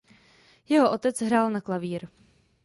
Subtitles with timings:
[0.69, 2.07] Jeho otec hrál na klavír.